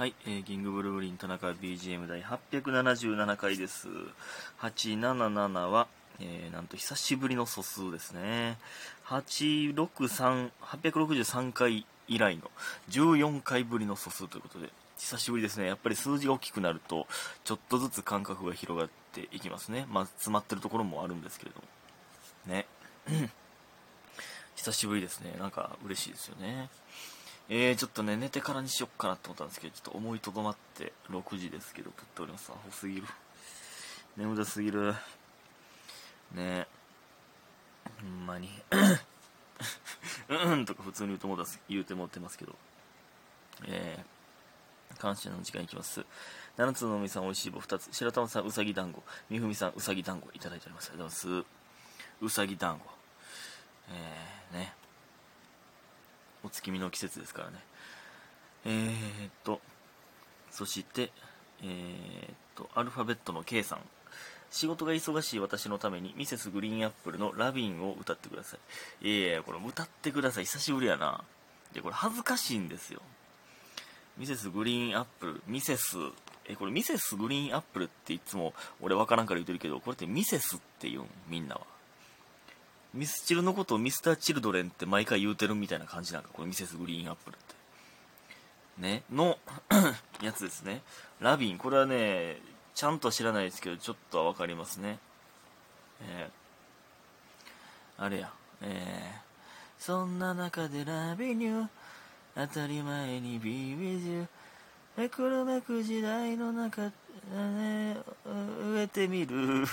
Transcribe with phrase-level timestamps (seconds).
[0.00, 3.86] はい、えー、キングブルーリン田中 BGM 第877回です。
[4.62, 5.88] 877は、
[6.20, 8.56] えー、なんと久しぶりの素数ですね。
[9.08, 12.50] 863、863回以来の
[12.88, 15.66] 14回ぶりの素数ということで、久しぶりですね。
[15.66, 17.06] やっぱり数字が大きくなると、
[17.44, 19.86] ちょっとずつ感覚が広がっていきますね。
[19.90, 21.66] まあ、詰まってるところもあるんですけれども。
[22.46, 22.64] ね。
[24.56, 25.36] 久しぶりですね。
[25.38, 26.70] なんか嬉しいですよね。
[27.52, 32.52] えー、ちょっとね、寝てからにしよっかなと思ったんですけど、ちょっと思いとどまって6時ですけど、撮っております。
[32.52, 33.02] アホすぎる。
[34.16, 34.94] 眠たすぎる。
[36.32, 36.68] ね
[38.00, 38.48] ほんまに。
[40.30, 42.54] うんとか普通に言うともだす言うてもってますけど。
[43.64, 46.06] えー、感謝の時間いきます。
[46.56, 47.88] 七つのみさん、おいしい棒2つ。
[47.92, 49.02] 白玉さん、うさぎ団子。
[49.28, 50.90] みふみさん、うさぎ団子いただいております。
[50.90, 51.46] ありがとうございます。
[52.20, 52.88] うさぎ団子。
[53.88, 54.79] えー、ね。
[56.44, 57.58] お月見の季節ですからね。
[58.64, 59.60] えー、っと、
[60.50, 61.10] そして、
[61.62, 63.80] えー、っと、アルファベットの K さん。
[64.50, 68.56] 仕事が忙しい私のために、ミセスグリーンアップルのラビンを歌ってくださ
[69.00, 69.08] い。
[69.08, 70.44] いやいや、これ歌ってください。
[70.44, 71.22] 久しぶりやな。
[71.72, 73.00] で、これ恥ずかしいんですよ。
[74.18, 75.96] ミセスグリーンアップル、ミセス、
[76.46, 81.62] え、これミセスグリーンアップルっていつも俺わからんから言ってるけど、これってミセスって言うん、みんなは。
[82.92, 87.54] ミスチルのことをミスターチルドレンって毎回言うてるみたいな感じなんか、これミセスグリーンアップルって。
[88.78, 89.38] ね、の
[90.22, 90.82] やつですね。
[91.20, 92.40] ラビン、これはね、
[92.74, 94.98] ちゃんとは知らないですけど、ちょっとはわかりますね。
[96.02, 101.68] えー、あれや、えー、そんな中でラビニュー、
[102.34, 104.28] 当たり前に Be with you、
[104.96, 107.96] めくるめく時代の中、ね、
[108.72, 109.66] 植えてみる。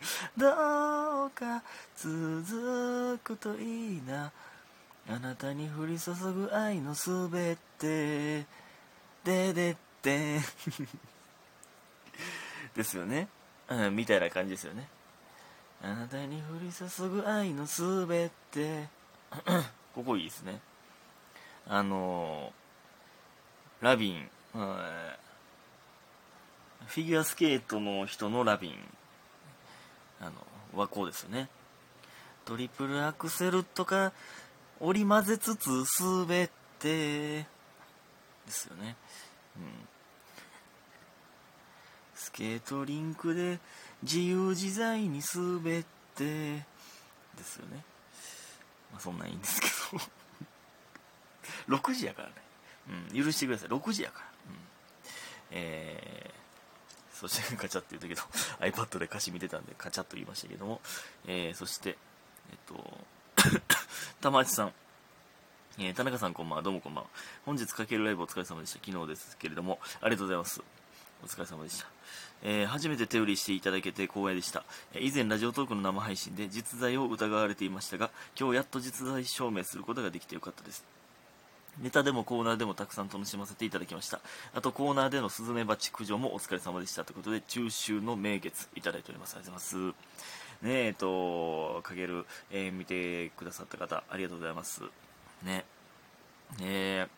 [0.36, 1.62] どうか
[1.96, 4.32] 続くといいな。
[5.08, 8.46] あなたに降り注ぐ愛のすべて。
[9.24, 10.40] ででって。
[12.74, 13.28] ですよね、
[13.68, 14.88] うん、みたいな感じですよね。
[15.82, 18.88] あなたに降り注ぐ愛のすべて。
[19.94, 20.60] ここいいですね。
[21.66, 22.52] あの
[23.80, 28.99] ラビン、フィギュアスケートの人のラビン。
[30.20, 31.48] あのはこうですよね。
[32.44, 34.12] トリプルアクセルとか
[34.80, 35.68] 織り交ぜつつ
[36.00, 37.46] 滑ってで
[38.48, 38.96] すよね、
[39.56, 39.62] うん、
[42.14, 43.58] スケートリンクで
[44.02, 45.84] 自由自在に滑っ
[46.16, 46.64] てで
[47.44, 47.84] すよね。
[48.90, 50.02] まあそんなんいいんですけど。
[51.76, 52.34] 6時やからね、
[53.12, 53.68] うん、許してください。
[53.68, 54.56] 6時やから、うん、
[55.50, 56.39] えー
[57.20, 58.22] そしてカチャって言ったけど
[58.82, 60.80] iPad で歌詞見てたんでカチャッと言いましたけども、
[61.26, 61.96] えー、そして
[62.50, 62.98] えっと
[64.20, 64.72] 玉内さん
[65.78, 67.10] えー、田中さんこんばんは、どうもこんばんは。
[67.46, 68.80] 本日かけるライブお疲れ様でした。
[68.84, 70.60] 昨日ですけれども、ありがとうございます。
[71.22, 71.86] お疲れ様でした。
[72.42, 74.64] えー、初めて手売りしていただけて光栄でした。
[74.92, 80.84] えー、以前ラジオトークの生配信で実在を疑われていましたが、今日やっと実在証明することができてよかったです。
[81.78, 84.20] ネタでもコーナーでもたくさん楽しませていただきました。
[84.54, 89.36] あとコーナーでのスズメバチ駆除もお疲れ様でしたということで、中秋の名月いただいております。
[89.36, 90.10] ありがとうございます。
[90.62, 94.82] ねえ、えっと、かける、えー、見てくださった方、ありがとうございます。
[95.42, 95.64] ね。
[96.60, 97.08] え、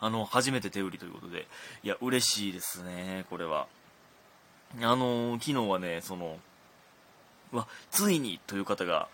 [0.00, 1.46] あの、初めて手売りということで、
[1.82, 3.68] いや、嬉しいですね、これは。
[4.80, 6.38] あの、昨日はね、その、
[7.52, 9.08] うわ、ついにという方が、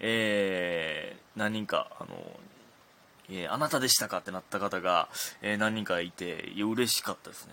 [0.00, 2.40] えー、何人か、あの、
[3.30, 5.08] えー、あなたでしたかってなった方が、
[5.42, 7.52] えー、何人かいて、いや、嬉しかったですね。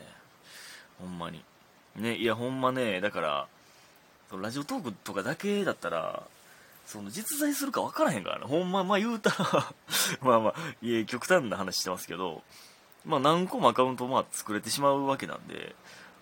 [0.99, 1.43] ほんまに。
[1.95, 3.47] ね、いや、ほんまね、だから、
[4.29, 6.23] そのラジオトークとかだけだったら、
[6.85, 8.45] その実在するか分からへんからね。
[8.45, 9.73] ほんま、まあ言うたら
[10.21, 12.44] まあまあ、いえ、極端な話してますけど、
[13.05, 15.75] まあ何個もアカウントまあ作れてしまうわけなんで、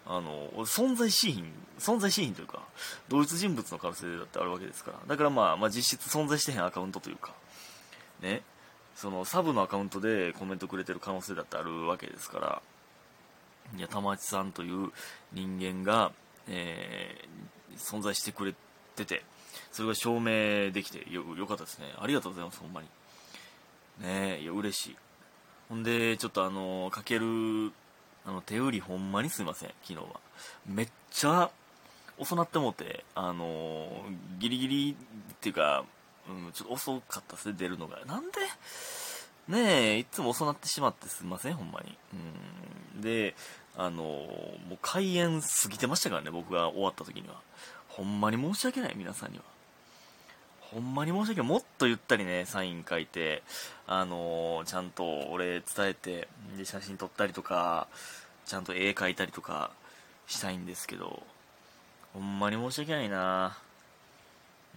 [0.07, 2.61] あの、存在しひん、存在しひんというか、
[3.09, 4.97] 同一人物の可能性だってあるわけですから。
[5.07, 7.33] だからまあ、まあ実質存在してへんアカウントというか、
[8.22, 8.43] ね、
[8.95, 12.61] そのサブのアカウントでコメントくれてる可能性だってあるわけですから、
[13.78, 14.91] いや、玉内さんという
[15.34, 16.11] 人間が、
[16.47, 18.53] えー、存在してくれ
[18.96, 19.23] てて、
[19.72, 21.87] それが証明できてよよかったですね。
[21.97, 22.87] ありがとうございます、ほんまに。
[23.99, 24.96] ねえ、いや、嬉しい。
[25.67, 27.72] ほんで、ちょっとあの、かける、
[28.25, 30.22] あの、手売りほんまにすいません、昨日は。
[30.66, 31.49] めっちゃ
[32.17, 34.05] 遅なってもうて、あの、
[34.40, 35.84] ギリギリっていうか、
[36.29, 37.99] うん、ちょっと遅かったですね、出るのが。
[38.05, 38.39] なんで、
[39.47, 41.97] ねえ、いつも遅なってしまってすいません、ほんまに。
[42.95, 43.01] うん。
[43.01, 43.35] で、
[43.77, 47.35] あの、もう開演過ぎてましたからね、僕が終わった時には。
[47.89, 49.43] ほんまに申し訳ない、皆さんには。
[50.75, 53.43] ほんまに申し訳ないもっとゆったりねサイン書いて
[53.87, 56.27] あのちゃんと俺伝えて
[56.57, 57.87] で写真撮ったりとか
[58.45, 59.72] ちゃんと絵描いたりとか
[60.27, 61.23] したいんですけど
[62.13, 63.57] ほんまに申し訳ないな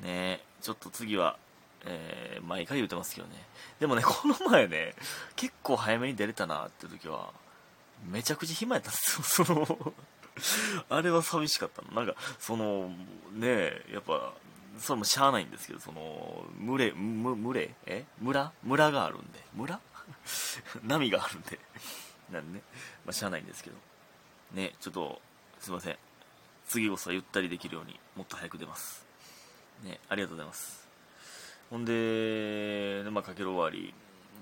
[0.03, 1.37] ねちょっと次は
[1.85, 3.35] えー毎回言うてますけどね。
[3.81, 4.95] でもねこの前ね
[5.37, 7.33] 結構早めに出れたなって時は
[8.07, 9.95] めちゃくちゃ暇やったんですよ その
[10.89, 11.91] あれは寂しかったの。
[11.93, 12.91] なんかその
[13.33, 14.33] ねやっぱ
[14.79, 17.75] それもしゃあないんですけどその群れむ群れ？
[17.87, 18.05] え？
[18.21, 18.53] 村？
[18.63, 19.45] 村があるんで。
[19.55, 19.81] 村？
[20.85, 21.59] 波があるんで。
[22.31, 22.65] なんでね、
[23.05, 23.77] まあ、しゃあないんですけど。
[24.53, 25.21] ねちょっと
[25.59, 25.99] すいません。
[26.69, 29.08] 次こそはゆったりできるようにもっと早く出ます。
[29.85, 30.87] ねありがとうございます。
[31.71, 33.93] ほんで、まあ、かける終わり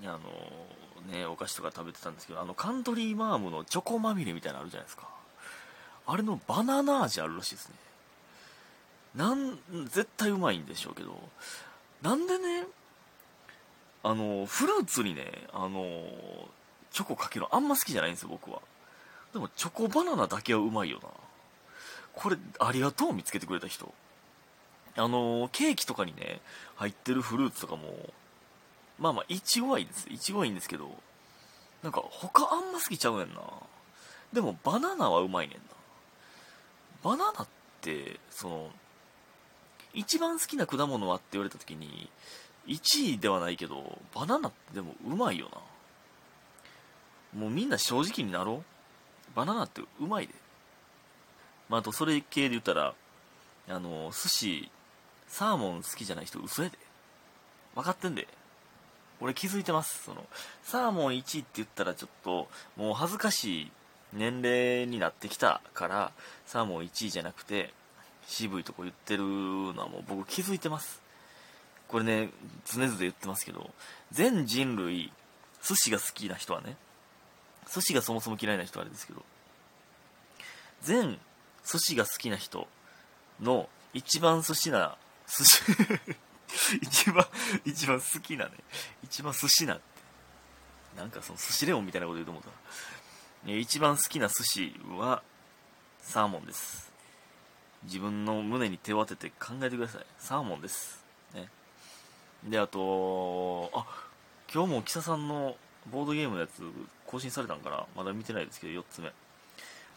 [0.03, 0.19] あの
[1.11, 5.07] ねお菓子とか食べてたんですけどあのカントリーマームのチョコまみれみたいなのあるじゃないですか。
[6.05, 7.75] あれのバナナ味あるらしいですね。
[9.15, 11.19] なん絶対うまいんでしょうけど
[12.01, 12.65] なんでね
[14.03, 16.05] あのフルーツにねあの
[16.91, 18.61] チョコかけるのあんま好きじゃないんですよ僕は。
[19.33, 21.09] でもチョコバナナだけはうまいよな。
[22.13, 23.93] これありがとう見つけてくれた人。
[24.97, 26.41] あのケーキとかにね
[26.75, 28.11] 入ってるフルーツとかも
[28.99, 30.07] まあまあいちごはいいです。
[30.09, 30.89] いちごはいいんですけど
[31.83, 33.41] なんか他あんま好きちゃうねんな。
[34.33, 35.61] でもバナナはうまいねんな。
[37.03, 37.47] バナナっ
[37.81, 38.69] てその
[39.93, 42.09] 一番好きな果物はって言われた時に
[42.67, 45.49] 1位ではないけどバナナってでもうまいよ
[47.33, 47.39] な。
[47.39, 49.35] もうみんな正直になろう。
[49.35, 50.33] バナナってうまいで、
[51.69, 52.95] まあ、あとそれ系で言ったら
[53.69, 54.71] あの寿司
[55.27, 56.77] サーモン好きじゃない人嘘やで。
[57.75, 58.27] 分かってんで。
[59.19, 60.03] 俺気づいてます。
[60.03, 60.25] その
[60.63, 63.71] サーモン1位って言ったらちょっともう恥ずかしい
[64.13, 66.11] 年齢になってきたから
[66.45, 67.73] サーモン1位じゃなくて
[68.27, 71.01] 渋いとこ言ってるのはもう僕気づいてます。
[71.87, 72.29] これね
[72.65, 73.69] 常々言ってますけど
[74.11, 75.11] 全人類
[75.63, 76.75] 寿司が好きな人はね
[77.73, 79.23] 寿司がそもそも嫌いな人はあれですけど
[80.81, 81.17] 全
[81.65, 82.67] 寿司が好きな人
[83.41, 84.95] の一番寿司な
[85.27, 85.61] 寿司。
[86.81, 87.27] 一番
[87.65, 88.51] 一番好きなね。
[89.03, 89.83] 一番寿司なって。
[90.97, 92.49] なんかその寿司レオンみたいなこと言うと思った。
[93.51, 95.21] 一番好きな寿司は
[96.01, 96.91] サーモンです。
[97.83, 100.05] 自分の胸に手を当てて考えてください。
[100.17, 101.03] サーモンです。
[101.33, 101.49] ね。
[102.43, 103.85] であとあ
[104.51, 105.55] 今日も木佐さんの
[105.91, 106.61] ボードゲームのやつ
[107.05, 107.85] 更新されたんかな？
[107.95, 109.11] まだ見てないですけど4つ目。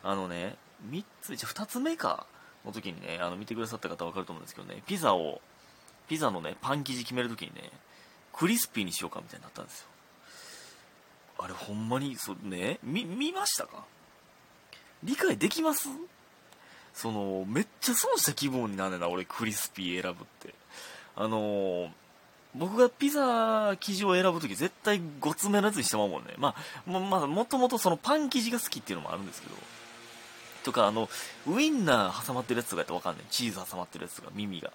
[0.03, 0.57] あのね
[0.89, 2.27] 3つじゃ2つ目か。
[2.65, 5.41] の時にねあの見てくださった方分かると思うんですけどねピザを
[6.09, 7.71] ピザのねパン生地決める時にね
[8.33, 9.87] クリスピーにしようかみたいになったんですよ。
[11.39, 13.85] あれほんまにそうね見見ましたか？
[15.03, 15.89] 理解できます？
[16.93, 20.55] そのめっちゃ損した気分になるねんな俺クリスピー選ぶって。
[21.17, 21.91] あのー
[22.53, 26.35] 僕がピザ生地を選ぶとき絶対ごつめのやつにしてまうもんね。
[26.37, 29.55] まあもまあもともとそのパン生地が好きっていうのもあるんですけど。
[30.63, 31.09] とかあの
[31.47, 33.25] ウインナー挟まってるやつとかやったらわかんない。
[33.31, 34.73] チーズ挟まってるやつとか耳が。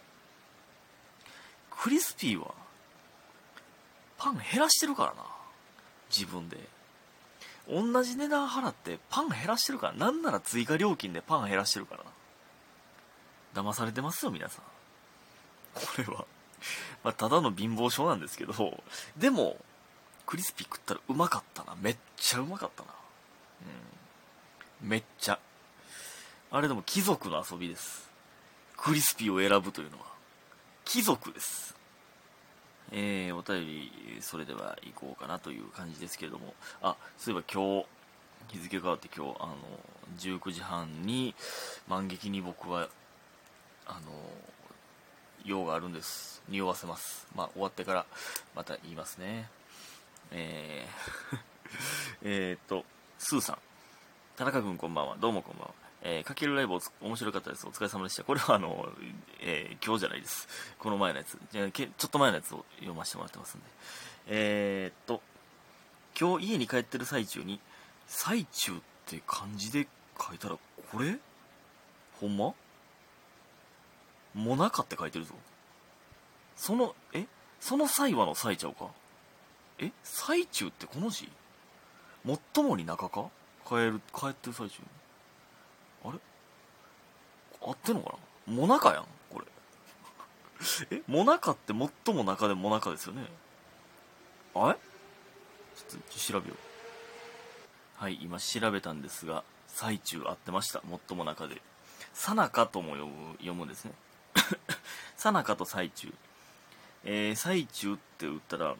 [1.77, 2.53] クリスピーは
[4.17, 5.23] パン減らしてるからな。
[6.09, 6.57] 自分で。
[7.67, 9.93] 同じ値段払ってパン減らしてるから。
[9.93, 13.63] なんなら追加料金でパン減らしてるからな。
[13.63, 14.63] 騙されてますよ皆さん。
[15.73, 16.25] これは。
[17.03, 18.83] まあ、ただの貧乏症なんですけど。
[19.17, 19.57] でも
[20.25, 21.75] クリスピー食ったらうまかったな。
[21.79, 22.89] めっちゃうまかったな。
[24.81, 24.89] うん。
[24.89, 25.39] めっちゃ。
[26.55, 28.09] あれでも貴族の遊びです。
[28.77, 30.05] クリスピーを選ぶというのは。
[30.85, 31.75] 貴族です。
[32.93, 36.53] えー、お便りそれでは行こうかなという感じですけれども。
[36.81, 39.55] あそういえば今日日付変わって今日あの
[40.17, 41.35] 19時半に
[41.89, 42.87] 満劇に僕は
[43.85, 43.99] あの
[45.43, 46.41] 用があるんです。
[46.47, 47.27] 匂わせます。
[47.35, 48.05] まあ終わってから
[48.55, 49.49] また言いますね。
[50.31, 51.37] えー
[52.23, 52.85] えーっと
[53.19, 53.57] スーさん。
[54.37, 55.17] 田中君こんばんは。
[55.17, 55.84] どうもこんばんは。
[56.07, 57.65] えー、かけるライブ面白かったです。
[57.65, 58.23] お疲れ様でした。
[58.23, 58.87] これはあの、
[59.41, 60.47] えー今日じゃないです。
[60.77, 61.39] この前のやつ。
[61.51, 63.65] じゃけちょっと前のやつを読ませてもらってますんで。
[64.27, 65.23] えー、っと
[66.19, 67.59] 今日家に帰ってる最中に
[68.05, 69.87] 「最中」って漢字で
[70.19, 70.57] 書いたら
[70.91, 71.17] これ？
[72.21, 72.53] ほんま？
[74.35, 75.33] もなかって書いてるぞ。
[76.55, 77.25] そのえ？
[77.59, 78.89] その際はの際ちゃうか？
[79.79, 79.91] え？
[80.03, 81.27] 最中ってこの字？
[82.53, 83.25] 最もに中か？
[83.67, 85.04] 帰る帰ってる最中あれ
[87.61, 88.53] 合ってんのかな？
[88.53, 89.45] もなかやんこれ。
[90.91, 91.01] え？
[91.07, 91.73] もなかって
[92.05, 93.23] 最も中でもなかですよね。
[94.53, 94.77] あれ？
[95.75, 96.57] ちょっと調べよう。
[98.01, 100.81] はい今調べたんですが最中合ってました。
[101.07, 101.61] 最も中で。
[102.13, 103.91] さなかとも読む読むんですね。
[105.17, 106.13] さなかと最中。
[107.03, 108.75] えー、最中って打ったら、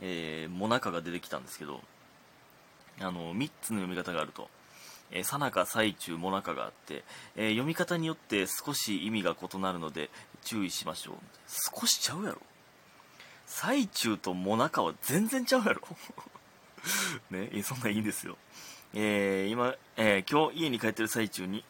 [0.00, 1.82] えー、モナカが出てきたんですけど、
[3.00, 4.48] あの、3つの読み方があると。
[5.10, 7.04] えー、さなか、最中、モナカがあって、
[7.36, 10.10] えー、読み方によって少し意味が異なるので
[10.42, 11.16] 注意しましょう。
[11.80, 12.38] 少しちゃうやろ
[13.46, 15.82] 最中とモナカは全然ちゃうやろ
[17.30, 18.36] ね、そんなんいいんですよ。
[18.94, 21.64] えー、今、えー、今日家に帰ってる最中に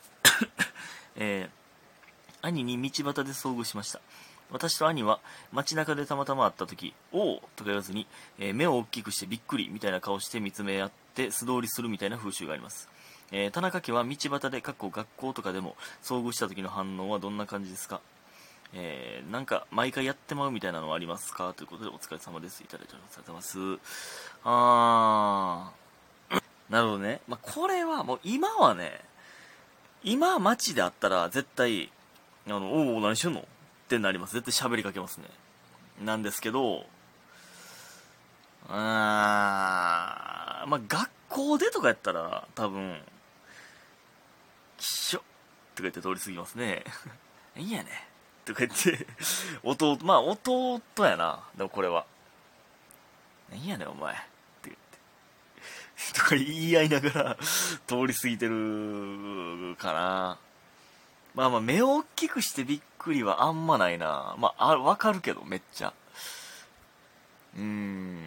[1.16, 4.00] えー、兄に道端で遭遇しました。
[4.50, 5.20] 私と兄は
[5.52, 8.06] 街中でたまたま会った時、おおとか言わずに、
[8.38, 12.88] えー、目を大きくしてびっくりみたいな顔して見つめ合って素通りするみたいな風習があります。
[13.30, 18.00] えー、田中家は道端で、かっこ学校とかでも遭遇した時の反応はどんな感じですか？
[18.72, 21.52] えー、なんか毎回やってまうみたいなのはありますか？
[21.54, 22.62] ということでお疲れ様です。
[22.62, 23.80] いただいてありがとうございます。
[24.44, 27.20] あー、 なるほどね。
[27.28, 29.00] まあ、これはもう今はね、
[30.04, 31.90] 今街であったら絶対、
[32.46, 33.44] あの、おお、何してんの？
[33.88, 34.34] ってなります。
[34.34, 35.24] 絶対喋りかけますね。
[36.04, 36.84] なんですけど、
[38.68, 43.00] あー、まあ、学校でとかやったら、多分、
[44.76, 45.20] きしょ
[45.74, 46.84] とか言って通り過ぎますね。
[47.56, 48.08] いいやね。
[48.44, 49.06] とか言って
[49.62, 51.42] 弟、まあ弟やな。
[51.56, 52.04] でもこれは。
[53.50, 54.14] 何やねお前。
[54.14, 54.24] って
[54.64, 56.12] 言って。
[56.12, 57.36] とか言い合いながら
[57.86, 60.38] 通り過ぎてるかな。
[61.38, 64.34] まあまあ目を大きくしてびっくりはあんまないな。
[64.40, 65.92] まあ、わかるけど、めっちゃ。
[67.56, 68.18] うーん。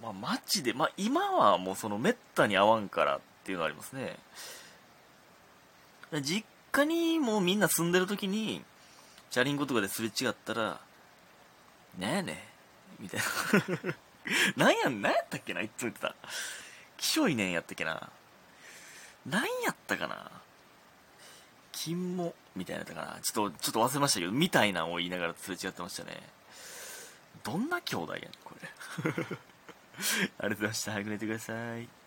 [0.00, 4.16] まあマジで、まあ今はもうそのめったに合わんからっていうのありますね。
[6.22, 8.62] 実家にもうみんな住んでる時に、
[9.30, 10.78] チャリンコとかですれ違ったら、
[11.98, 12.44] なんやね
[13.00, 13.20] んみたい
[13.74, 13.96] な。
[14.66, 16.14] なんや、なんやったっけないつも言ってた。
[16.96, 18.08] 気性いねんやったっけな。
[19.26, 20.30] なんやったかな。
[21.84, 23.20] 金も、みたいなやったかな。
[23.22, 26.20] ちょっと、ちょっと忘れましたけど、みたいなのを言いながらすれ違ってましたね。
[27.44, 28.68] どんな兄弟やん、これ。
[29.14, 29.36] ありが
[30.40, 30.92] とうございました。
[30.92, 31.97] 早く寝てください。